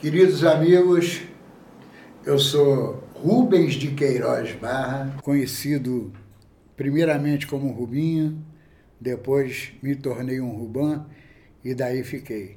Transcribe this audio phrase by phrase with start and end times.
[0.00, 1.22] Queridos amigos,
[2.24, 6.12] eu sou Rubens de Queiroz Barra, conhecido
[6.76, 8.40] primeiramente como Rubinho,
[9.00, 11.04] depois me tornei um Ruban
[11.64, 12.56] e daí fiquei.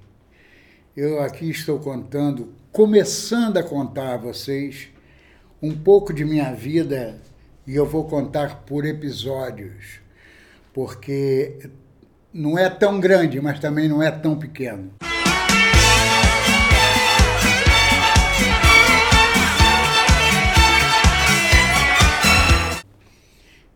[0.96, 4.90] Eu aqui estou contando, começando a contar a vocês
[5.60, 7.20] um pouco de minha vida
[7.66, 10.00] e eu vou contar por episódios,
[10.72, 11.58] porque
[12.32, 14.92] não é tão grande, mas também não é tão pequeno.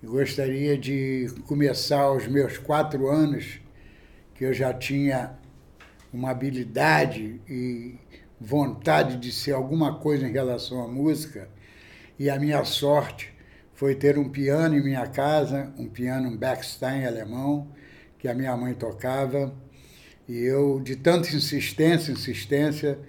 [0.05, 3.59] Gostaria de começar aos meus quatro anos,
[4.35, 5.31] que eu já tinha
[6.13, 7.95] uma habilidade e
[8.39, 11.49] vontade de ser alguma coisa em relação à música,
[12.19, 13.33] e a minha sorte
[13.73, 17.67] foi ter um piano em minha casa, um piano um Bechstein alemão,
[18.19, 19.53] que a minha mãe tocava,
[20.27, 22.99] e eu, de tanta insistência, insistência,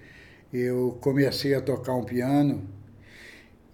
[0.51, 2.67] eu comecei a tocar um piano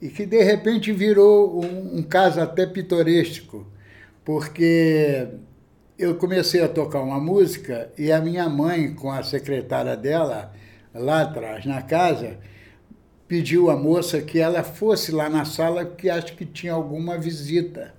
[0.04, 3.66] e que de repente virou um, um caso até pitoresco,
[4.26, 5.30] porque
[5.98, 10.52] eu comecei a tocar uma música e a minha mãe, com a secretária dela,
[10.94, 12.38] lá atrás na casa,
[13.30, 17.94] pediu à moça que ela fosse lá na sala porque acho que tinha alguma visita.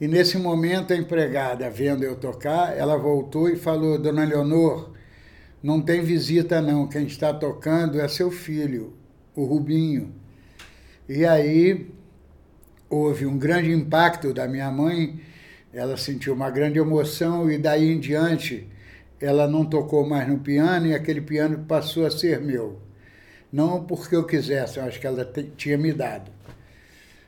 [0.00, 4.92] E nesse momento a empregada, vendo eu tocar, ela voltou e falou: Dona Leonor,
[5.60, 8.92] não tem visita não, quem está tocando é seu filho,
[9.34, 10.21] o Rubinho.
[11.14, 11.90] E aí
[12.88, 15.20] houve um grande impacto da minha mãe,
[15.70, 18.66] ela sentiu uma grande emoção e daí em diante
[19.20, 22.80] ela não tocou mais no piano e aquele piano passou a ser meu.
[23.52, 26.30] Não porque eu quisesse, eu acho que ela tinha me dado.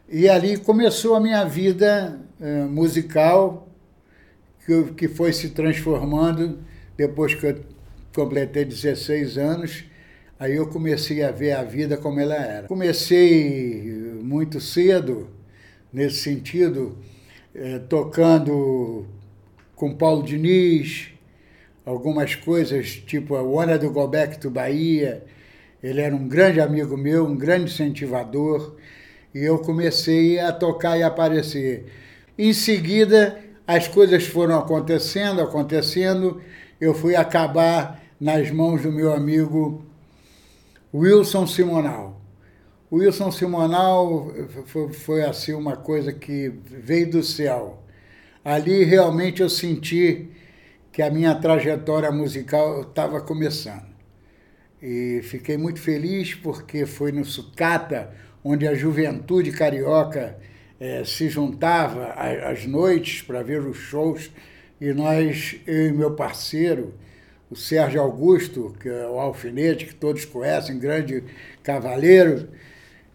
[0.08, 3.68] E ali começou a minha vida uh, musical,
[4.64, 6.58] que, que foi se transformando
[6.96, 7.60] depois que eu
[8.14, 9.84] completei 16 anos
[10.38, 12.66] Aí eu comecei a ver a vida como ela era.
[12.66, 13.82] Comecei
[14.22, 15.28] muito cedo,
[15.92, 16.98] nesse sentido,
[17.54, 19.06] eh, tocando
[19.76, 21.10] com Paulo Diniz,
[21.86, 25.22] algumas coisas, tipo a Wanna do Bahia.
[25.80, 28.74] Ele era um grande amigo meu, um grande incentivador,
[29.32, 31.86] e eu comecei a tocar e aparecer.
[32.36, 36.40] Em seguida, as coisas foram acontecendo, acontecendo,
[36.80, 39.84] eu fui acabar nas mãos do meu amigo
[40.94, 42.20] Wilson Simonal.
[42.92, 44.32] Wilson Simonal
[44.66, 47.82] foi, foi, assim uma coisa que veio do céu.
[48.44, 50.30] Ali realmente eu senti
[50.92, 53.92] que a minha trajetória musical estava começando.
[54.80, 60.38] E fiquei muito feliz porque foi no Sucata, onde a juventude carioca
[60.78, 62.12] eh, se juntava
[62.48, 64.30] às noites para ver os shows,
[64.80, 66.94] e nós, eu e meu parceiro,
[67.50, 71.22] o Sérgio Augusto, que é o alfinete, que todos conhecem, grande
[71.62, 72.48] cavaleiro,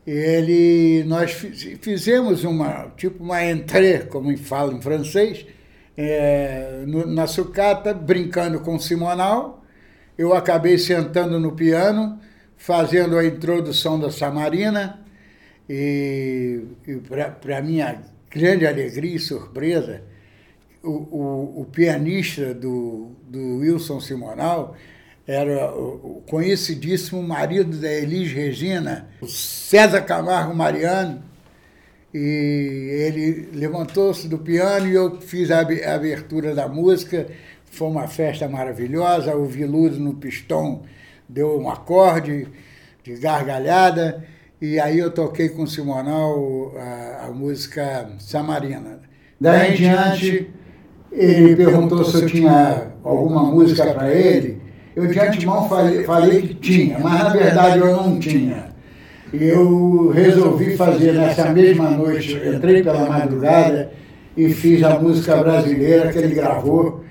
[0.05, 5.45] ele, nós fizemos uma, tipo uma entrée, como fala em francês,
[5.95, 9.63] é, no, na sucata, brincando com o Simonal.
[10.17, 12.19] Eu acabei sentando no piano,
[12.57, 14.99] fazendo a introdução da Samarina,
[15.69, 16.95] e, e
[17.39, 18.01] para minha
[18.31, 20.01] grande alegria e surpresa,
[20.83, 24.75] o, o, o pianista do, do Wilson Simonal
[25.27, 31.21] era o conhecidíssimo marido da Elis Regina, o César Camargo Mariano,
[32.11, 32.17] e
[33.05, 37.27] ele levantou-se do piano e eu fiz a abertura da música.
[37.65, 39.35] Foi uma festa maravilhosa.
[39.35, 40.81] O Viludo no pistão
[41.27, 42.47] deu um acorde
[43.03, 44.25] de gargalhada
[44.59, 49.01] e aí eu toquei com o Simonal a, a música Samarina.
[49.39, 50.49] Daí em diante
[51.11, 54.61] ele perguntou se eu tinha alguma música para ele.
[54.95, 58.69] Eu de antemão falei, falei que tinha, mas na verdade eu não tinha.
[59.31, 63.91] E eu resolvi fazer nessa mesma noite, entrei pela madrugada
[64.35, 67.03] e fiz a música brasileira que ele gravou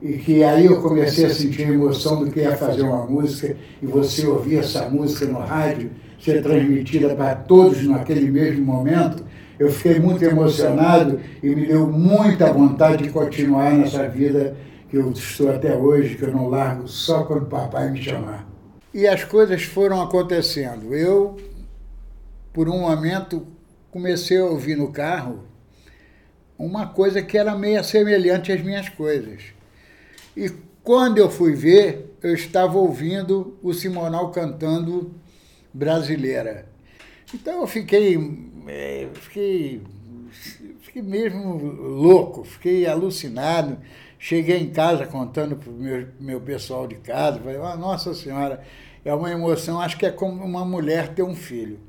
[0.00, 3.56] e que aí eu comecei a sentir a emoção do que ia fazer uma música
[3.80, 5.90] e você ouvir essa música no rádio
[6.20, 9.24] ser transmitida para todos naquele mesmo momento
[9.62, 14.56] eu fiquei muito emocionado e me deu muita vontade de continuar nessa vida
[14.90, 18.44] que eu estou até hoje, que eu não largo só quando o papai me chamar.
[18.92, 20.92] E as coisas foram acontecendo.
[20.92, 21.36] Eu,
[22.52, 23.46] por um momento,
[23.92, 25.44] comecei a ouvir no carro
[26.58, 29.42] uma coisa que era meio semelhante às minhas coisas.
[30.36, 30.50] E
[30.82, 35.14] quando eu fui ver, eu estava ouvindo o Simonal cantando
[35.72, 36.71] Brasileira.
[37.34, 38.18] Então eu fiquei,
[38.66, 39.82] é, fiquei,
[40.80, 43.78] fiquei mesmo louco, fiquei alucinado.
[44.24, 48.62] Cheguei em casa contando para o meu, meu pessoal de casa, falei, oh, nossa senhora,
[49.04, 51.80] é uma emoção, acho que é como uma mulher ter um filho.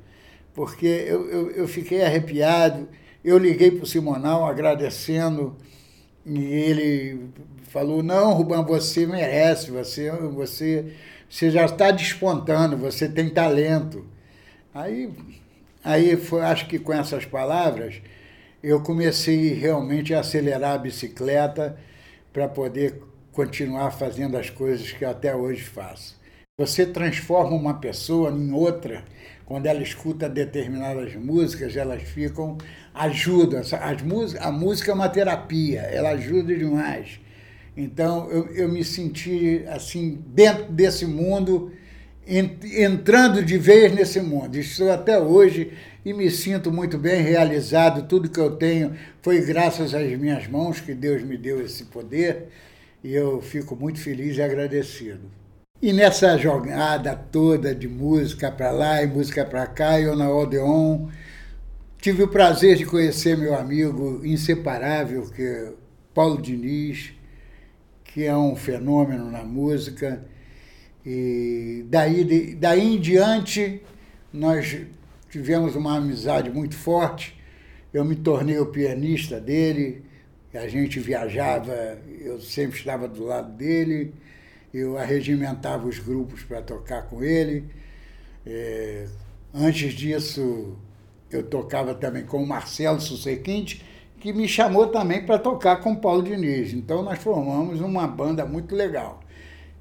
[0.52, 2.88] Porque eu, eu, eu fiquei arrepiado,
[3.24, 5.56] eu liguei para o Simonal agradecendo,
[6.26, 7.28] e ele
[7.68, 10.92] falou, não, Ruban, você merece, você, você,
[11.30, 14.04] você já está despontando, você tem talento.
[14.74, 15.08] Aí,
[15.84, 18.02] aí foi, acho que com essas palavras,
[18.60, 21.78] eu comecei realmente a acelerar a bicicleta
[22.32, 23.00] para poder
[23.30, 26.20] continuar fazendo as coisas que até hoje faço.
[26.58, 29.04] Você transforma uma pessoa em outra
[29.46, 32.58] quando ela escuta determinadas músicas, elas ficam
[32.92, 33.60] ajudam.
[33.60, 37.20] As músicas, a música é uma terapia, ela ajuda demais.
[37.76, 41.72] Então eu, eu me senti assim dentro desse mundo,
[42.26, 44.56] entrando de vez nesse mundo.
[44.56, 45.72] Estou até hoje
[46.04, 48.06] e me sinto muito bem realizado.
[48.08, 52.48] Tudo que eu tenho foi graças às minhas mãos que Deus me deu esse poder
[53.02, 55.30] e eu fico muito feliz e agradecido.
[55.82, 61.08] E nessa jogada toda de música para lá e música para cá, eu na Odeon
[62.00, 65.72] tive o prazer de conhecer meu amigo inseparável, que é
[66.14, 67.12] Paulo Diniz,
[68.04, 70.24] que é um fenômeno na música.
[71.04, 73.82] E daí, daí em diante,
[74.32, 74.80] nós
[75.30, 77.38] tivemos uma amizade muito forte.
[77.92, 80.04] Eu me tornei o pianista dele,
[80.52, 84.14] a gente viajava, eu sempre estava do lado dele,
[84.72, 87.64] eu arregimentava os grupos para tocar com ele.
[88.46, 89.06] É,
[89.52, 90.76] antes disso,
[91.30, 93.84] eu tocava também com o Marcelo Sussequinte,
[94.20, 96.72] que me chamou também para tocar com o Paulo Diniz.
[96.72, 99.23] Então nós formamos uma banda muito legal.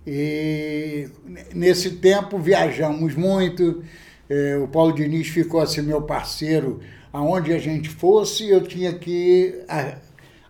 [0.06, 1.08] E
[1.54, 3.84] nesse tempo viajamos muito,
[4.30, 9.64] é, o Paulo Diniz ficou assim meu parceiro aonde a gente fosse, eu tinha que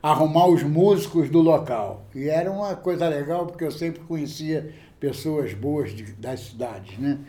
[0.01, 2.07] arrumar os músicos do local.
[2.15, 7.19] E era uma coisa legal, porque eu sempre conhecia pessoas boas de, das cidades, né?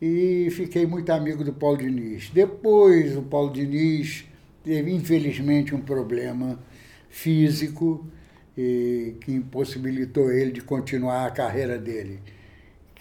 [0.00, 2.28] E fiquei muito amigo do Paulo Diniz.
[2.30, 4.24] Depois, o Paulo Diniz
[4.64, 6.58] teve, infelizmente, um problema
[7.08, 8.04] físico
[8.56, 12.20] e, que impossibilitou ele de continuar a carreira dele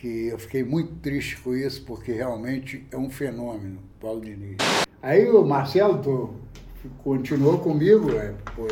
[0.02, 4.58] que eu fiquei muito triste com isso, porque realmente é um fenômeno, Paulo Diniz.
[5.00, 6.32] Aí o Marcelo tô,
[7.04, 8.72] continuou comigo, é, foi,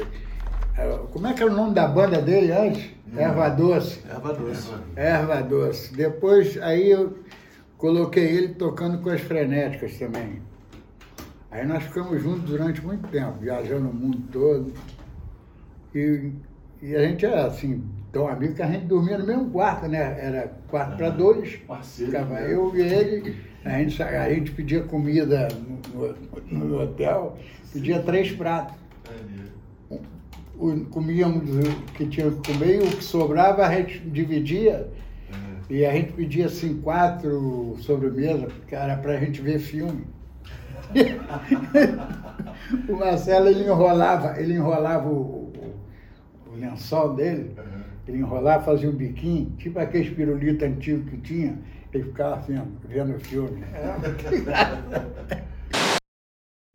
[0.75, 2.83] é, como é que era o nome da banda dele antes?
[3.07, 3.19] Hum.
[3.19, 4.01] Erva Doce.
[4.09, 4.71] Erva Doce.
[4.95, 5.93] Erva Doce.
[5.93, 7.19] Depois, aí eu
[7.77, 10.41] coloquei ele tocando com as frenéticas também.
[11.51, 14.73] Aí nós ficamos juntos durante muito tempo, viajando o mundo todo.
[15.93, 16.31] E,
[16.81, 20.17] e a gente era assim, então, amigo que a gente dormia no mesmo quarto, né?
[20.19, 21.57] Era quarto para dois.
[21.67, 22.11] Parceiro.
[22.11, 22.53] Ficava né?
[22.53, 23.35] eu e ele.
[23.63, 25.47] A gente, a gente pedia comida
[25.93, 26.15] no,
[26.49, 27.37] no, no hotel,
[27.73, 28.75] pedia três pratos.
[29.09, 29.49] É
[30.59, 34.87] o, comíamos o que tinha que comer e o que sobrava a gente dividia.
[35.69, 35.73] É.
[35.73, 40.05] E a gente pedia assim quatro sobremesas, porque era para a gente ver filme.
[42.89, 45.48] o Marcelo ele enrolava, ele enrolava o
[46.59, 47.55] lençol dele.
[47.57, 51.57] Uhum ele enrolava, fazia um biquinho, tipo aquele pirulito antigo que tinha,
[51.93, 53.63] ele ficava assim, vendo o filme.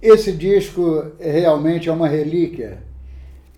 [0.01, 2.79] Esse disco realmente é uma relíquia.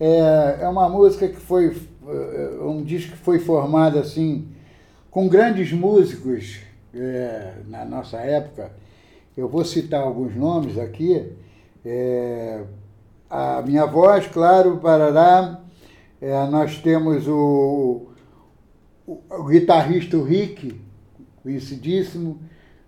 [0.01, 1.77] É, é uma música que foi,
[2.07, 4.49] é, um disco que foi formado assim,
[5.11, 6.61] com grandes músicos
[6.95, 8.73] é, na nossa época.
[9.37, 11.31] Eu vou citar alguns nomes aqui.
[11.85, 12.63] É,
[13.29, 15.61] a minha voz, claro, Parará,
[16.21, 18.07] é, nós temos o,
[19.07, 20.81] o, o, guitarrista Rick,
[21.43, 22.41] conhecidíssimo,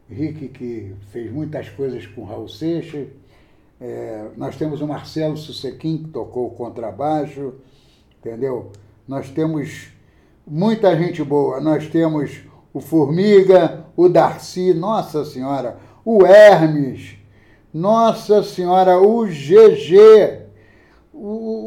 [0.08, 3.08] Rick que fez muitas coisas com Raul Seixas.
[3.80, 7.54] É, nós temos o Marcelo Sussequim, que tocou o contrabaixo,
[8.18, 8.72] entendeu?
[9.06, 9.88] Nós temos
[10.46, 11.60] muita gente boa.
[11.60, 12.40] Nós temos
[12.72, 17.16] o Formiga, o Darcy, Nossa Senhora, o Hermes,
[17.72, 20.46] Nossa Senhora, o GG,
[21.12, 21.57] o,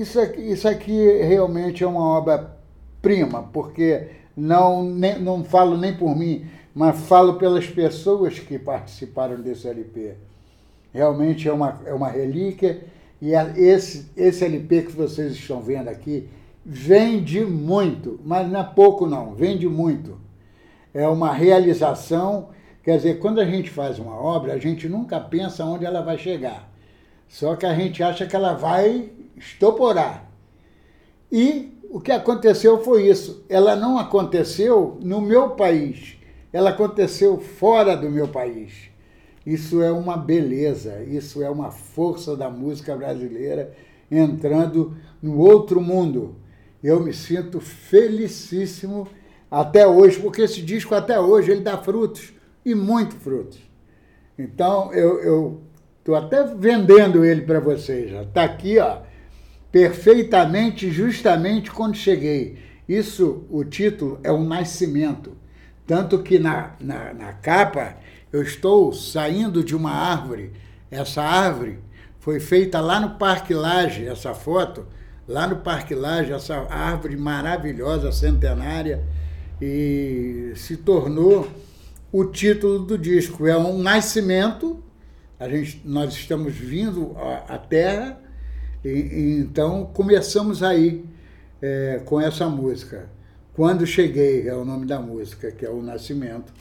[0.00, 6.16] isso, aqui, isso aqui realmente é uma obra-prima, porque não, nem, não falo nem por
[6.16, 10.14] mim, mas falo pelas pessoas que participaram desse LP.
[10.92, 12.82] Realmente é uma, é uma relíquia
[13.20, 16.28] e esse, esse LP que vocês estão vendo aqui
[16.64, 20.18] vende muito, mas não é pouco não, vende muito.
[20.94, 22.50] É uma realização,
[22.82, 26.16] quer dizer, quando a gente faz uma obra, a gente nunca pensa onde ela vai
[26.16, 26.68] chegar.
[27.26, 30.30] Só que a gente acha que ela vai estoporar.
[31.30, 33.44] E o que aconteceu foi isso.
[33.48, 36.16] Ela não aconteceu no meu país,
[36.52, 38.88] ela aconteceu fora do meu país.
[39.46, 43.72] Isso é uma beleza, isso é uma força da música brasileira
[44.10, 46.36] entrando no outro mundo.
[46.82, 49.08] eu me sinto felicíssimo
[49.50, 52.32] até hoje, porque esse disco até hoje ele dá frutos,
[52.64, 53.58] e muito frutos.
[54.38, 55.62] Então eu
[55.98, 58.12] estou até vendendo ele para vocês.
[58.12, 58.98] Está aqui, ó,
[59.70, 62.58] perfeitamente, justamente quando cheguei.
[62.88, 65.36] Isso, o título é um nascimento.
[65.86, 67.96] Tanto que na, na, na capa
[68.32, 70.52] eu estou saindo de uma árvore.
[70.90, 71.78] Essa árvore
[72.18, 74.86] foi feita lá no Parque Laje, essa foto,
[75.26, 79.04] lá no Parque Laje, essa árvore maravilhosa, centenária,
[79.60, 81.48] e se tornou
[82.12, 83.46] o título do disco.
[83.46, 84.82] É um nascimento,
[85.38, 87.14] a gente, nós estamos vindo
[87.48, 88.20] à Terra,
[88.84, 91.04] e, então começamos aí
[91.60, 93.08] é, com essa música.
[93.54, 96.52] Quando Cheguei é o nome da música, que é o Nascimento.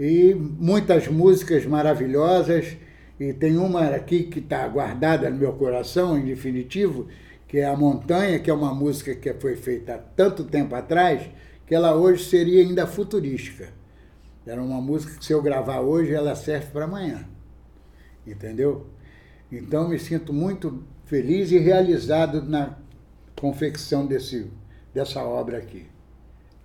[0.00, 2.76] E muitas músicas maravilhosas,
[3.20, 7.06] e tem uma aqui que está guardada no meu coração, em definitivo,
[7.46, 11.22] que é A Montanha, que é uma música que foi feita há tanto tempo atrás,
[11.66, 13.68] que ela hoje seria ainda futurística.
[14.46, 17.24] Era uma música que se eu gravar hoje, ela serve para amanhã.
[18.26, 18.86] Entendeu?
[19.56, 22.76] Então me sinto muito feliz e realizado na
[23.36, 24.50] confecção desse,
[24.92, 25.86] dessa obra aqui.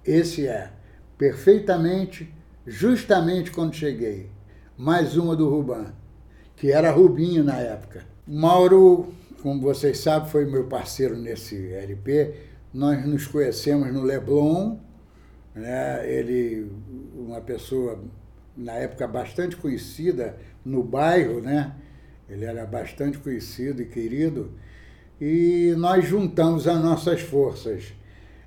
[0.03, 0.71] Esse é
[1.17, 2.33] perfeitamente,
[2.65, 4.29] justamente quando cheguei.
[4.75, 5.93] Mais uma do Ruban,
[6.55, 8.05] que era Rubinho na época.
[8.25, 12.33] Mauro, como vocês sabem, foi meu parceiro nesse LP.
[12.73, 14.77] Nós nos conhecemos no Leblon,
[15.53, 16.09] né?
[16.09, 16.71] ele,
[17.13, 18.01] uma pessoa,
[18.57, 21.75] na época, bastante conhecida no bairro, né?
[22.29, 24.51] Ele era bastante conhecido e querido,
[25.19, 27.93] e nós juntamos as nossas forças.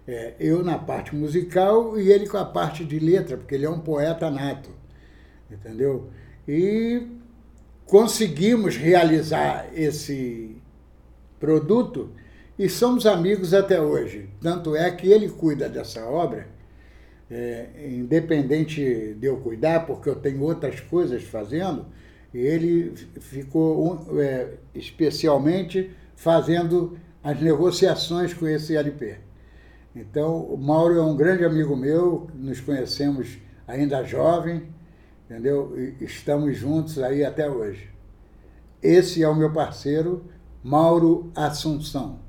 [0.07, 3.71] É, eu na parte musical e ele com a parte de letra, porque ele é
[3.71, 4.71] um poeta nato,
[5.51, 6.11] entendeu?
[6.47, 7.07] E
[7.87, 10.57] conseguimos realizar esse
[11.39, 12.11] produto
[12.59, 14.29] e somos amigos até hoje.
[14.41, 16.49] Tanto é que ele cuida dessa obra
[17.33, 21.87] é, independente de eu cuidar, porque eu tenho outras coisas fazendo,
[22.39, 29.17] ele ficou é, especialmente fazendo as negociações com esse LP.
[29.95, 34.63] Então, o Mauro é um grande amigo meu, nos conhecemos ainda jovem,
[35.25, 35.75] entendeu?
[35.77, 37.91] E estamos juntos aí até hoje.
[38.83, 40.25] Esse é o meu parceiro,
[40.63, 42.21] Mauro Assunção.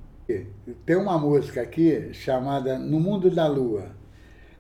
[0.85, 4.03] Tem uma música aqui chamada No Mundo da Lua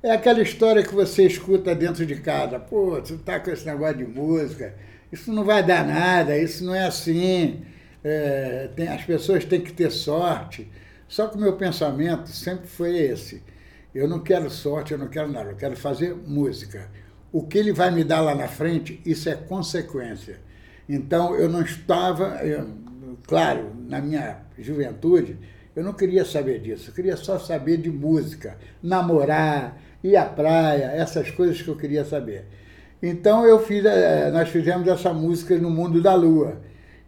[0.03, 2.59] é aquela história que você escuta dentro de casa.
[2.59, 4.75] Pô, você tá com esse negócio de música,
[5.13, 7.61] isso não vai dar nada, isso não é assim.
[8.03, 10.71] É, tem, as pessoas têm que ter sorte.
[11.07, 13.43] Só que o meu pensamento sempre foi esse.
[13.93, 16.89] Eu não quero sorte, eu não quero nada, eu quero fazer música.
[17.31, 20.39] O que ele vai me dar lá na frente, isso é consequência.
[20.89, 22.67] Então eu não estava, eu,
[23.27, 25.37] claro, na minha juventude,
[25.75, 30.85] eu não queria saber disso, eu queria só saber de música, namorar, ir à praia,
[30.85, 32.47] essas coisas que eu queria saber.
[33.05, 36.61] Então eu fiz, eh, nós fizemos essa música no Mundo da Lua,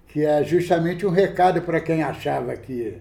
[0.09, 2.97] que é justamente um recado para quem achava que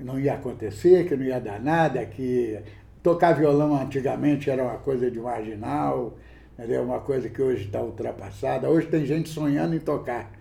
[0.00, 2.58] não ia acontecer, que não ia dar nada, que
[3.02, 6.16] tocar violão antigamente era uma coisa de marginal,
[6.58, 8.70] é uma coisa que hoje está ultrapassada.
[8.70, 10.32] Hoje tem gente sonhando em tocar.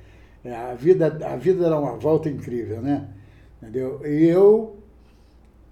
[0.46, 3.06] É, a vida, a vida dá uma volta incrível, né?
[3.62, 4.00] Entendeu?
[4.06, 4.78] E eu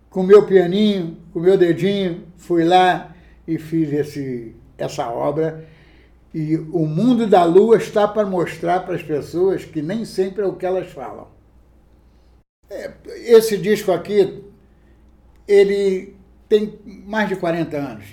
[0.10, 3.16] com meu pianinho, com meu dedinho, fui lá
[3.48, 5.72] e fiz esse, essa obra.
[6.34, 10.48] E o mundo da lua está para mostrar para as pessoas que nem sempre é
[10.48, 11.28] o que elas falam.
[12.70, 14.44] É, esse disco aqui,
[15.48, 16.16] ele
[16.50, 18.06] tem mais de 40 anos.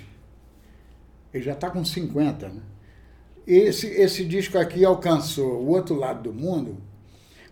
[1.33, 2.61] Ele já está com 50, né?
[3.47, 6.77] Esse, esse disco aqui alcançou o outro lado do mundo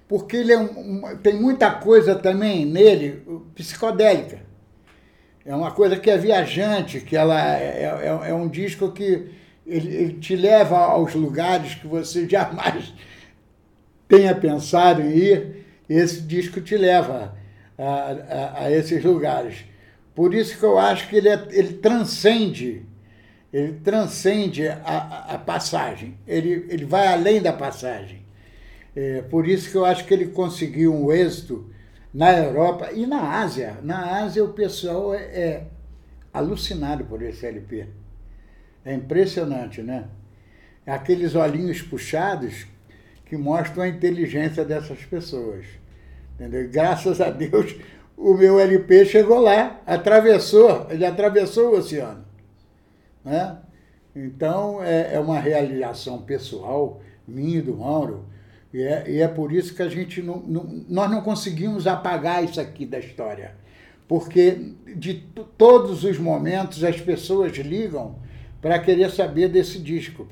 [0.10, 3.24] porque ele é um, tem muita coisa também nele
[3.54, 4.40] psicodélica.
[5.46, 9.30] É uma coisa que é viajante, que ela é, é, é um disco que
[9.70, 12.94] ele, te leva aos lugares que você jamais
[14.08, 15.66] tenha pensado em ir.
[15.88, 17.36] Esse disco te leva
[17.78, 19.66] a, a, a esses lugares.
[20.14, 22.86] Por isso que eu acho que ele, é, ele transcende,
[23.54, 28.20] ele transcende a, a passagem, ele, ele vai além da passagem.
[28.96, 31.70] É, por isso que eu acho que ele conseguiu um êxito
[32.14, 33.78] na Europa e na Ásia.
[33.82, 35.68] Na Ásia o pessoal é, é
[36.34, 37.88] alucinado por esse LP.
[38.84, 40.06] É impressionante, né?
[40.86, 42.66] Aqueles olhinhos puxados
[43.26, 45.66] que mostram a inteligência dessas pessoas.
[46.36, 46.70] Entendeu?
[46.70, 47.76] graças a Deus
[48.20, 52.26] o meu LP chegou lá, atravessou, ele atravessou o oceano.
[53.24, 53.58] Né?
[54.14, 58.26] Então é, é uma realização pessoal minha e do Mauro
[58.74, 62.44] e é, e é por isso que a gente não, não, nós não conseguimos apagar
[62.44, 63.56] isso aqui da história.
[64.08, 65.14] porque de
[65.58, 68.16] todos os momentos as pessoas ligam
[68.62, 70.28] para querer saber desse disco.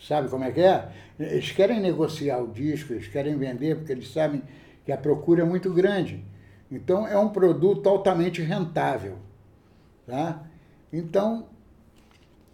[0.00, 0.88] Sabe como é que é?
[1.18, 4.42] Eles querem negociar o disco, eles querem vender, porque eles sabem
[4.84, 6.24] que a procura é muito grande.
[6.70, 9.18] Então, é um produto altamente rentável.
[10.06, 10.44] Tá?
[10.92, 11.48] Então,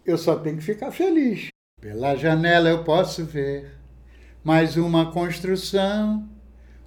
[0.05, 1.47] eu só tenho que ficar feliz.
[1.79, 3.77] Pela janela eu posso ver
[4.43, 6.29] mais uma construção,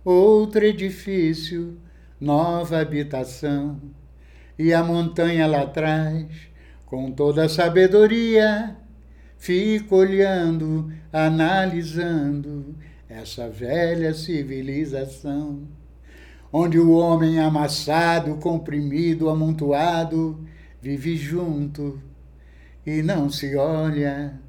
[0.05, 1.79] outro edifício,
[2.21, 3.81] nova habitação.
[4.59, 6.27] E a montanha lá atrás,
[6.95, 8.77] com toda a sabedoria,
[9.37, 12.77] fico olhando, analisando
[13.09, 15.67] essa velha civilização,
[16.53, 20.39] onde o homem amassado, comprimido, amontoado,
[20.81, 22.01] vive junto
[22.87, 24.41] e não se olha,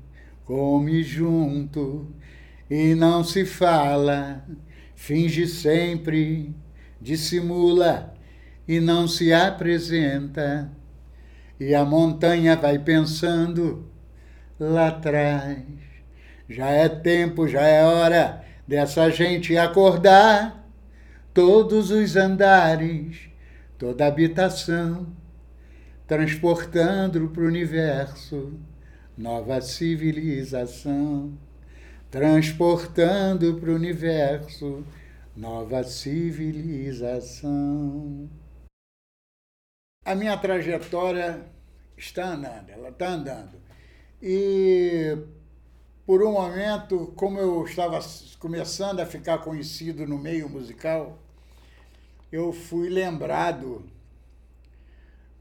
[0.45, 2.05] come junto
[2.69, 4.45] e não se fala,
[4.93, 6.53] finge sempre,
[7.01, 8.13] dissimula
[8.67, 10.71] e não se apresenta.
[11.59, 13.85] E a montanha vai pensando
[14.59, 15.63] lá atrás.
[16.49, 20.63] Já é tempo, já é hora dessa gente acordar.
[21.33, 23.29] Todos os andares,
[23.77, 25.07] toda habitação
[26.07, 28.53] transportando para o universo
[29.17, 31.33] nova civilização,
[32.11, 34.83] transportando para o universo
[35.35, 37.09] nova civilização.
[40.05, 41.43] A minha trajetória
[41.97, 43.59] está andando, ela está andando.
[44.21, 45.17] E
[46.05, 47.99] por um momento, como eu estava
[48.37, 51.17] começando a ficar conhecido no meio musical,
[52.31, 53.83] eu fui lembrado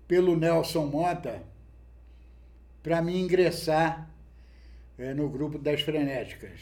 [0.08, 1.42] pelo Nelson Mota
[2.82, 4.10] para me ingressar
[4.96, 6.58] é, no grupo das frenéticas.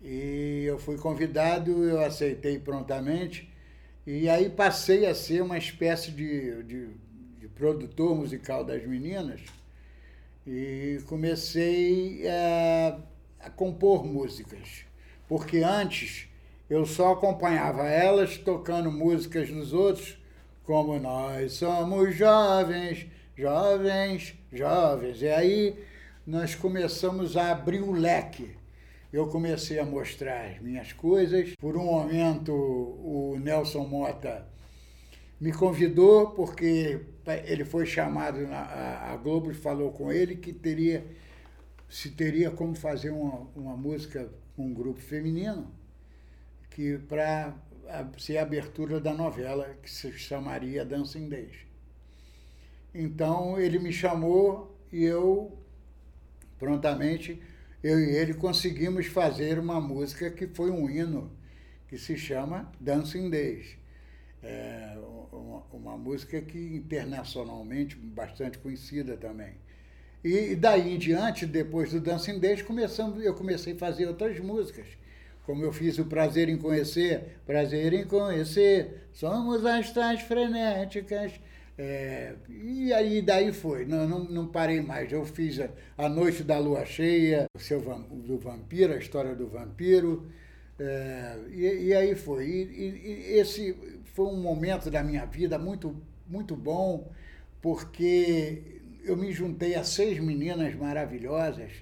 [0.00, 3.49] E eu fui convidado, eu aceitei prontamente,
[4.06, 6.88] e aí passei a ser uma espécie de, de,
[7.38, 9.40] de produtor musical das meninas
[10.46, 12.98] e comecei a,
[13.40, 14.84] a compor músicas,
[15.28, 16.28] porque antes
[16.68, 20.18] eu só acompanhava elas tocando músicas dos outros
[20.64, 25.20] como nós somos jovens, jovens, jovens.
[25.20, 25.84] E aí
[26.24, 28.56] nós começamos a abrir o leque.
[29.12, 31.54] Eu comecei a mostrar as minhas coisas.
[31.56, 34.46] Por um momento, o Nelson Mota
[35.40, 37.00] me convidou, porque
[37.44, 41.04] ele foi chamado, na, a Globo falou com ele que teria
[41.88, 45.68] se teria como fazer uma, uma música com um grupo feminino
[46.70, 47.52] que para
[48.16, 51.56] ser a abertura da novela que se chamaria Dancing Days.
[52.94, 55.58] Então ele me chamou e eu
[56.60, 57.42] prontamente
[57.82, 61.30] eu e ele conseguimos fazer uma música que foi um hino
[61.88, 63.76] que se chama Dancing Days.
[64.42, 64.96] É
[65.32, 69.54] uma, uma música que internacionalmente bastante conhecida também.
[70.22, 74.86] E daí em diante, depois do Dancing Days, começamos, eu comecei a fazer outras músicas
[75.50, 81.32] como eu fiz o prazer em conhecer, prazer em conhecer, somos astrais frenéticas.
[81.82, 85.10] É, e aí daí foi, não, não, não, parei mais.
[85.10, 89.48] Eu fiz a, a Noite da Lua Cheia, o seu, do vampiro, a história do
[89.48, 90.30] vampiro,
[90.78, 92.46] é, e, e, aí foi.
[92.46, 93.74] E, e, esse
[94.12, 95.96] foi um momento da minha vida muito,
[96.28, 97.10] muito bom,
[97.62, 101.72] porque eu me juntei a seis meninas maravilhosas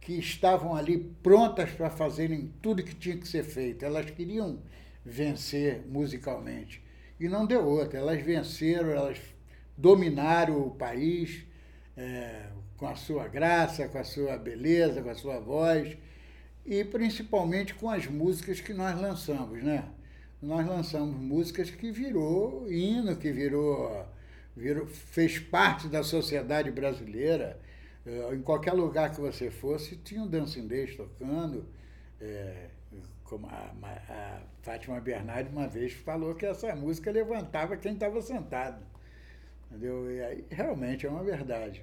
[0.00, 3.84] que estavam ali prontas para fazerem tudo que tinha que ser feito.
[3.84, 4.58] Elas queriam
[5.04, 6.81] vencer musicalmente.
[7.22, 8.00] E não deu outra.
[8.00, 9.16] Elas venceram, elas
[9.78, 11.44] dominaram o país
[11.96, 15.96] é, com a sua graça, com a sua beleza, com a sua voz
[16.66, 19.84] e principalmente com as músicas que nós lançamos, né?
[20.42, 24.04] Nós lançamos músicas que virou hino, que virou,
[24.56, 27.56] virou fez parte da sociedade brasileira
[28.04, 31.64] é, em qualquer lugar que você fosse, tinha um days tocando.
[32.20, 32.66] É,
[33.32, 33.72] como a,
[34.10, 38.84] a, Fátima Bernardi uma vez falou que essa música levantava quem estava sentado.
[39.70, 40.10] Entendeu?
[40.12, 41.82] E aí realmente é uma verdade.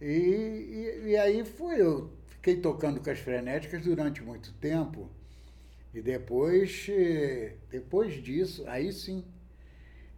[0.00, 5.08] E, e, e aí foi, eu fiquei tocando com as frenéticas durante muito tempo.
[5.94, 6.88] E depois,
[7.70, 9.24] depois disso, aí sim,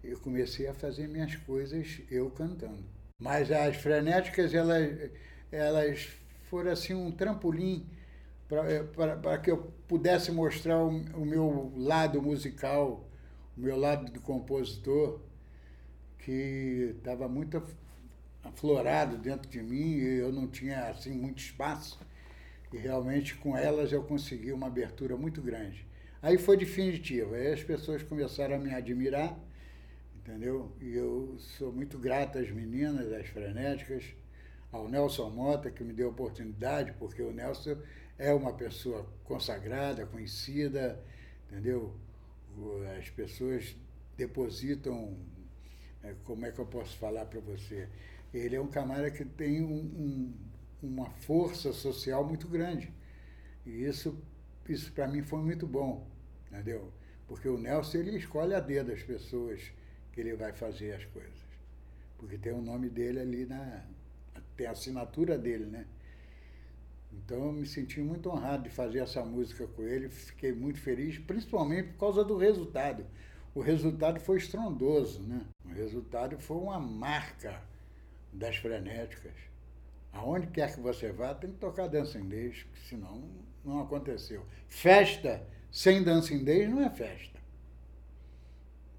[0.03, 2.83] eu comecei a fazer minhas coisas eu cantando.
[3.20, 5.11] Mas as frenéticas, elas,
[5.53, 6.09] elas
[6.44, 7.87] foram assim um trampolim
[8.48, 13.09] para que eu pudesse mostrar o, o, meu lado musical,
[13.57, 15.20] o meu lado de compositor,
[16.18, 17.62] que estava muito
[18.42, 21.98] aflorado dentro de mim e eu não tinha assim muito espaço.
[22.72, 25.87] E realmente com elas eu consegui uma abertura muito grande.
[26.20, 29.38] Aí foi definitivo, aí as pessoas começaram a me admirar
[30.24, 30.72] entendeu?
[30.80, 34.04] E eu sou muito grato às meninas, às frenéticas,
[34.72, 37.76] ao Nelson Mota, que me deu a oportunidade, porque o Nelson
[38.18, 41.03] é uma pessoa consagrada, conhecida,
[41.50, 41.94] entendeu?
[42.98, 43.77] As pessoas
[44.16, 45.16] depositam,
[46.03, 47.88] é, como é que eu posso falar para você?
[48.33, 50.35] Ele é um camarada que tem um, um,
[50.83, 52.92] uma força social muito grande.
[53.66, 54.16] E isso,
[54.68, 56.07] isso para mim foi muito bom,
[56.50, 56.92] entendeu?
[57.27, 59.61] Porque o Nelson ele escolhe a dedo as pessoas
[60.12, 61.33] que ele vai fazer as coisas.
[62.18, 63.85] Porque tem o nome dele ali na.
[64.57, 65.87] tem a assinatura dele, né?
[67.24, 71.18] Então eu me senti muito honrado de fazer essa música com ele, fiquei muito feliz,
[71.18, 73.07] principalmente por causa do resultado.
[73.55, 75.46] O resultado foi estrondoso, né?
[75.64, 77.62] O resultado foi uma marca
[78.33, 79.33] das frenéticas.
[80.12, 83.22] Aonde quer que você vá, tem que tocar dança inglês, senão
[83.64, 84.44] não aconteceu.
[84.68, 87.38] Festa sem dança inglês não é festa.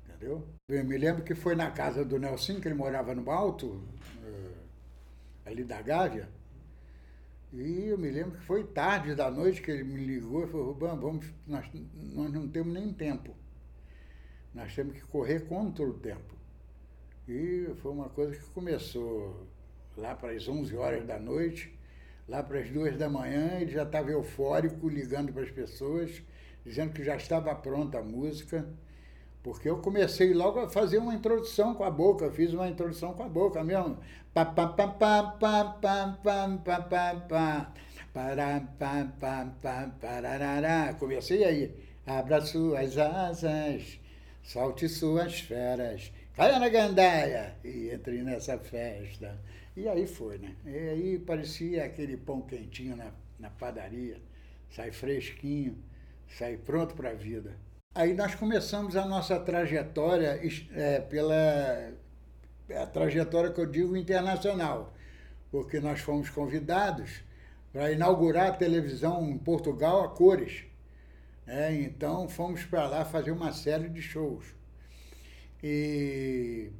[0.05, 0.45] Entendeu?
[0.69, 3.81] Eu me lembro que foi na casa do Nelson, que ele morava no Alto,
[4.23, 4.51] eh,
[5.45, 6.27] ali da Gávea,
[7.53, 10.67] e eu me lembro que foi tarde da noite que ele me ligou e falou,
[10.67, 13.35] Rubão, vamos, nós, nós não temos nem tempo.
[14.53, 16.35] Nós temos que correr contra o tempo.
[17.27, 19.47] E foi uma coisa que começou
[19.97, 21.77] lá para as 11 horas da noite,
[22.27, 26.21] lá para as duas da manhã, ele já estava eufórico, ligando para as pessoas,
[26.65, 28.67] dizendo que já estava pronta a música,
[29.45, 33.21] porque eu comecei logo a fazer uma introdução com a boca, fiz uma introdução com
[33.21, 33.95] a boca mesmo.
[34.33, 37.73] Pá, pá, pá, pá, pá, pá, pá, pá, pá, pá.
[38.11, 40.95] Pará, pá, pá, pá, pararará.
[40.95, 41.71] Comecei aí.
[42.07, 43.99] Abra suas asas,
[44.41, 49.39] solte suas feras, caia na gandaia e entre nessa festa.
[49.77, 50.55] E aí foi, né?
[50.65, 54.17] E aí parecia aquele pão quentinho na, na padaria,
[54.71, 55.77] sai fresquinho,
[56.27, 57.55] sai pronto para a vida.
[57.95, 60.37] Aí nós começamos a nossa trajetória
[60.73, 61.93] é, pela
[62.69, 64.93] a trajetória que eu digo internacional,
[65.49, 67.21] porque nós fomos convidados
[67.71, 70.65] para inaugurar a televisão em Portugal a cores.
[71.47, 74.43] É, então fomos para lá fazer uma série de shows.
[75.63, 76.73] E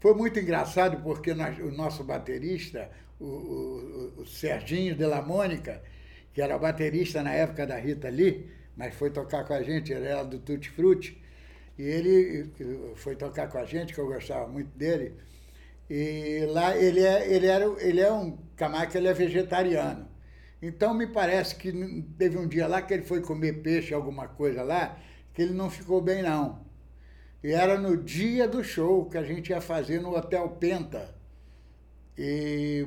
[0.00, 2.90] foi muito engraçado porque nós, o nosso baterista,
[3.20, 5.82] o, o, o Serginho de la Mônica,
[6.32, 10.06] que era baterista na época da Rita Lee, mas foi tocar com a gente, ele
[10.06, 11.22] era do Tutti Frutti,
[11.78, 12.50] e ele
[12.96, 15.14] foi tocar com a gente, que eu gostava muito dele,
[15.88, 20.08] e lá ele é, ele era, ele é um camarada ele é vegetariano.
[20.60, 21.72] Então me parece que
[22.18, 24.98] teve um dia lá que ele foi comer peixe, alguma coisa lá,
[25.32, 26.66] que ele não ficou bem não.
[27.42, 31.14] E era no dia do show que a gente ia fazer no Hotel Penta.
[32.18, 32.86] E,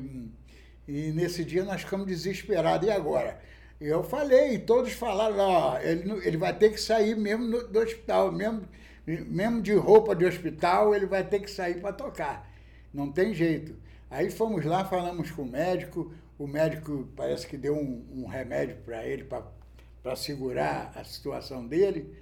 [0.88, 2.88] e nesse dia nós ficamos desesperados.
[2.88, 3.40] E agora?
[3.80, 8.30] Eu falei, todos falaram, ó, ele, ele vai ter que sair mesmo no, do hospital,
[8.32, 8.68] mesmo,
[9.06, 12.52] mesmo de roupa de hospital, ele vai ter que sair para tocar.
[12.94, 13.76] Não tem jeito.
[14.10, 18.76] Aí fomos lá, falamos com o médico, o médico parece que deu um, um remédio
[18.84, 22.14] para ele para segurar a situação dele.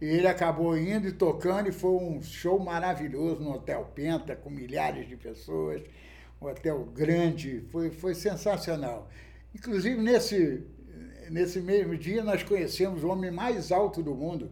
[0.00, 4.50] E ele acabou indo e tocando, e foi um show maravilhoso no Hotel Penta, com
[4.50, 5.82] milhares de pessoas,
[6.42, 9.08] um hotel grande, foi, foi sensacional.
[9.54, 10.64] Inclusive, nesse,
[11.30, 14.50] nesse mesmo dia, nós conhecemos o homem mais alto do mundo,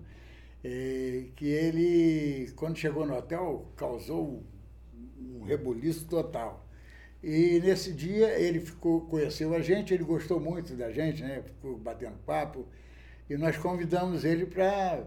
[0.65, 4.43] eh, que ele, quando chegou no hotel, causou
[5.19, 6.67] um rebuliço total.
[7.23, 11.43] E nesse dia ele ficou, conheceu a gente, ele gostou muito da gente, né?
[11.43, 12.67] Ficou batendo papo.
[13.31, 15.07] E nós convidamos ele para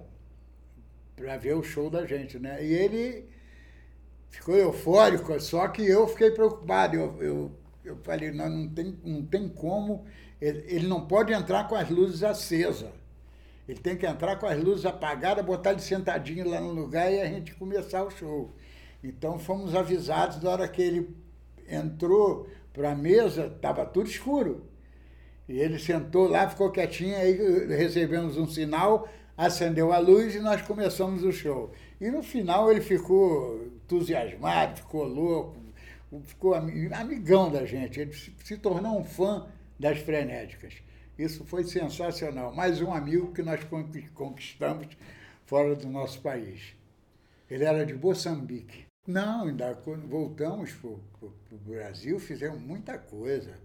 [1.40, 2.66] ver o show da gente, né?
[2.66, 3.26] E ele
[4.30, 6.96] ficou eufórico, só que eu fiquei preocupado.
[6.96, 7.52] Eu, eu,
[7.84, 10.06] eu falei, não, não, tem, não tem como,
[10.46, 12.92] ele, ele não pode entrar com as luzes acesas.
[13.68, 17.20] Ele tem que entrar com as luzes apagadas, botar ele sentadinho lá no lugar e
[17.20, 18.54] a gente começar o show.
[19.04, 21.16] Então fomos avisados na hora que ele
[21.68, 24.64] entrou para a mesa, estava tudo escuro.
[25.50, 30.62] E ele sentou lá, ficou quietinho, aí recebemos um sinal, acendeu a luz e nós
[30.62, 31.72] começamos o show.
[32.00, 35.58] E no final ele ficou entusiasmado, ficou louco,
[36.24, 38.00] ficou amigão da gente.
[38.00, 39.48] Ele se tornou um fã
[39.80, 40.76] das frenéticas.
[41.18, 42.54] Isso foi sensacional.
[42.54, 43.62] Mais um amigo que nós
[44.14, 44.98] conquistamos
[45.46, 46.76] fora do nosso país.
[47.50, 48.86] Ele era de Moçambique.
[49.08, 49.74] Não, ainda
[50.08, 53.56] voltamos para o Brasil, fizemos muita coisa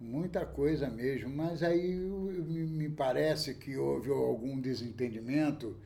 [0.00, 5.76] muita coisa mesmo, mas aí me parece que houve algum desentendimento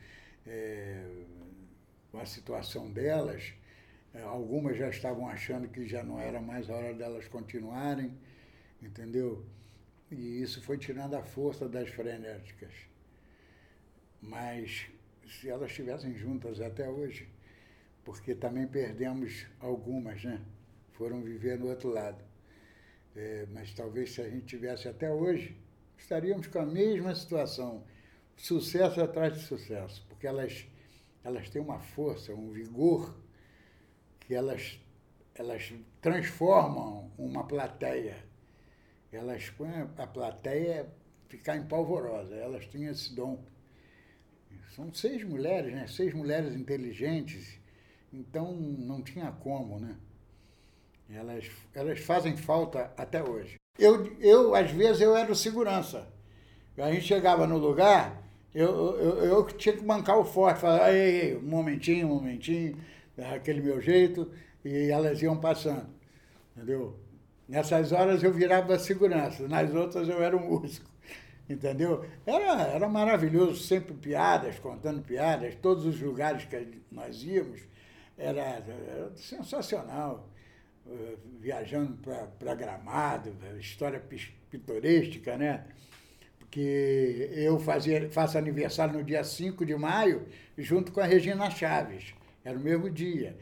[0.47, 1.05] é,
[2.11, 3.53] com a situação delas.
[4.13, 8.13] É, algumas já estavam achando que já não era mais a hora delas continuarem,
[8.83, 9.45] entendeu?
[10.11, 12.73] E isso foi tirando a força das frenéticas.
[14.21, 14.89] Mas
[15.27, 17.29] se elas estivessem juntas até hoje,
[18.05, 20.41] porque também perdemos algumas, né?
[20.93, 22.23] Foram viver no outro lado.
[23.15, 25.57] É, mas talvez se a gente tivesse até hoje,
[25.97, 27.85] estaríamos com a mesma situação.
[28.37, 30.67] Sucesso atrás de sucesso, porque elas,
[31.23, 33.15] elas têm uma força, um vigor,
[34.21, 34.81] que elas,
[35.35, 38.30] elas transformam uma plateia.
[39.13, 40.89] Elas põem a plateia
[41.29, 43.43] ficar empolvorosa, elas têm esse dom.
[44.75, 45.87] São seis mulheres, né?
[45.87, 47.59] Seis mulheres inteligentes,
[48.13, 49.97] então não tinha como, né?
[51.09, 53.57] Elas, elas fazem falta até hoje.
[53.79, 56.07] Eu, eu, às vezes, eu era o segurança.
[56.79, 58.23] A gente chegava no lugar,
[58.55, 62.79] eu, eu, eu tinha que bancar o forte, falar, ei, um momentinho, um momentinho,
[63.35, 64.31] aquele meu jeito,
[64.65, 65.89] e elas iam passando,
[66.57, 66.97] entendeu?
[67.51, 70.89] Nessas horas eu virava segurança, nas outras eu era um músico,
[71.51, 72.07] entendeu?
[72.25, 77.63] Era, era maravilhoso, sempre piadas, contando piadas, todos os lugares que nós íamos,
[78.17, 80.31] era, era sensacional.
[80.87, 81.99] Eh, viajando
[82.39, 84.01] para Gramado, história
[84.49, 85.65] pitoresca, né?
[86.39, 92.15] Porque eu fazia, faço aniversário no dia 5 de maio, junto com a Regina Chaves.
[92.45, 93.37] Era o mesmo dia.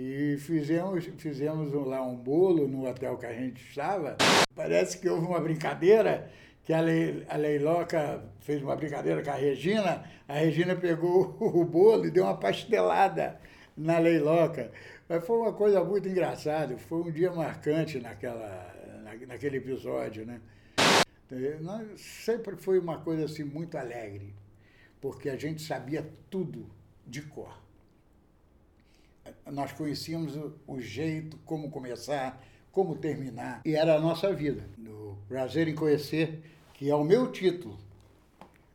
[0.00, 4.16] E fizemos, fizemos lá um bolo no hotel que a gente estava.
[4.54, 6.30] Parece que houve uma brincadeira,
[6.62, 11.64] que a, Le, a Leiloca fez uma brincadeira com a Regina, a Regina pegou o
[11.64, 13.40] bolo e deu uma pastelada
[13.76, 14.70] na Leiloca.
[15.08, 18.72] Mas foi uma coisa muito engraçada, foi um dia marcante naquela,
[19.26, 20.40] naquele episódio, né?
[21.96, 24.32] Sempre foi uma coisa assim muito alegre,
[25.00, 26.70] porque a gente sabia tudo
[27.04, 27.66] de cor.
[29.46, 30.36] Nós conhecíamos
[30.66, 34.64] o, jeito, como começar, como terminar, e era a nossa vida.
[34.76, 36.40] No Prazer em Conhecer,
[36.74, 37.78] que é o meu título,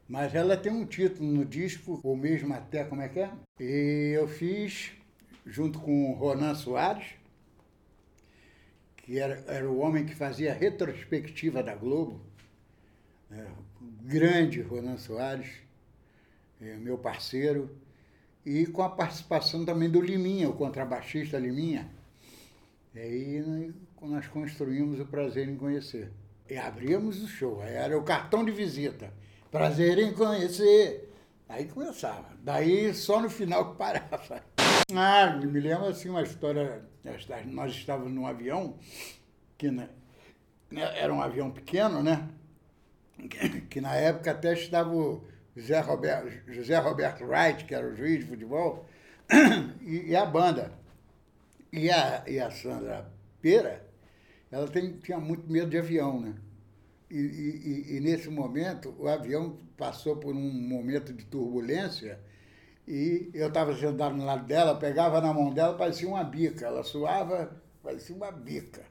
[0.08, 3.32] mas ela tem um título no disco, ou mesmo até, como é que é?
[3.60, 4.92] E eu fiz
[5.46, 7.16] junto com o Ronan Soares,
[8.98, 12.22] que era, era o homem que fazia a retrospectiva da Globo,
[13.30, 13.46] né?
[14.02, 15.50] grande Ronan Soares,
[16.62, 17.76] é, meu parceiro,
[18.46, 21.90] e com a participação também do Liminha, o contrabaixista Liminha.
[22.94, 26.12] E aí nós construímos o Prazer em Conhecer.
[26.50, 29.12] E abríamos o show, era o cartão de visita.
[29.50, 31.14] Prazer em conhecer.
[31.48, 32.26] Aí começava.
[32.42, 34.44] Daí só no final que parava.
[34.96, 36.84] Ah, me lembro assim uma história.
[37.46, 38.78] Nós estávamos num avião,
[39.58, 39.90] que né,
[40.72, 42.28] era um avião pequeno, né?
[43.70, 45.24] Que na época até estava o
[45.56, 48.86] José Roberto, José Roberto Wright, que era o juiz de futebol,
[49.82, 50.72] e, e a banda.
[51.72, 53.12] E a, e a Sandra
[53.42, 53.84] Pera,
[54.52, 56.36] ela tem, tinha muito medo de avião, né?
[57.10, 62.20] E, e, e, nesse momento, o avião passou por um momento de turbulência
[62.88, 66.66] e eu estava sentado no lado dela, pegava na mão dela, parecia uma bica.
[66.66, 68.82] Ela suava, parecia uma bica.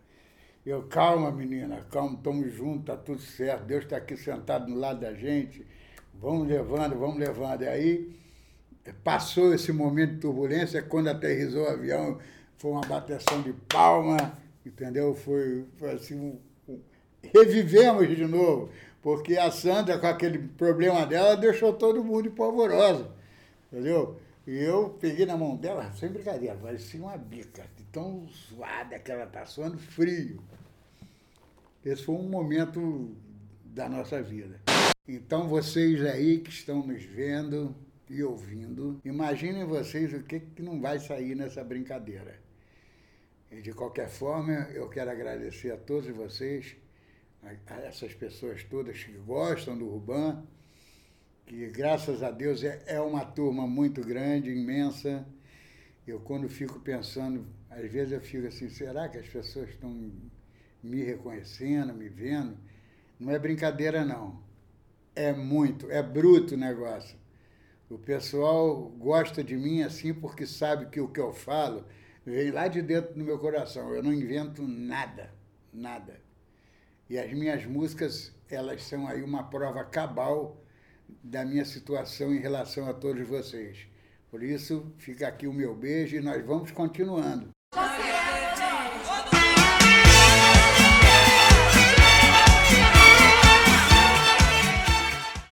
[0.65, 3.65] Eu, calma, menina, calma, estamos juntos, está tudo certo.
[3.65, 5.67] Deus está aqui sentado no lado da gente.
[6.23, 7.63] Vamos levando, vamos levando.
[7.63, 8.17] E aí
[9.03, 12.19] passou esse momento de turbulência, quando aterrizou o avião,
[12.57, 15.17] foi uma bateção de palma, entendeu?
[15.17, 16.81] Foi, foi assim, um, um,
[17.35, 18.71] revivemos de novo,
[19.03, 23.11] porque a Sandra, com aquele problema dela, deixou todo mundo polvorosa.
[23.73, 24.17] Entendeu?
[24.47, 29.25] E eu peguei na mão dela, sem brincadeira, parecia uma bica, tão suada que ela
[29.25, 30.41] está suando frio.
[31.85, 33.11] Esse foi um momento
[33.65, 34.61] da nossa vida.
[35.07, 37.75] Então, vocês aí que estão nos vendo
[38.09, 42.41] e ouvindo, imaginem vocês o que, que não vai sair nessa brincadeira.
[43.51, 46.77] E de qualquer forma, eu quero agradecer a todos vocês,
[47.43, 50.43] a essas pessoas todas que gostam do Ruban
[51.47, 55.27] que graças a Deus é, é uma turma muito grande, imensa.
[56.07, 60.11] Eu quando fico pensando, às vezes eu fico assim, será que as pessoas estão
[60.83, 62.57] me reconhecendo, me vendo?
[63.19, 64.41] Não é brincadeira não.
[65.15, 67.17] É muito, é bruto o negócio.
[67.91, 71.85] O pessoal gosta de mim assim porque sabe que o que eu falo
[72.25, 73.95] vem lá de dentro do meu coração.
[73.95, 75.31] Eu não invento nada,
[75.73, 76.21] nada.
[77.11, 80.65] E as minhas músicas, elas são aí uma prova cabal
[81.23, 83.87] da minha situação em relação a todos vocês.
[84.31, 87.51] Por isso, fica aqui o meu beijo e nós vamos continuando.
[87.75, 88.52] Você